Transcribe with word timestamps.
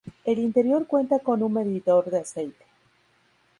El 0.25 0.39
interior 0.39 0.87
cuenta 0.87 1.19
con 1.19 1.43
un 1.43 1.53
medidor 1.53 2.09
de 2.09 2.21
aceite. 2.21 2.65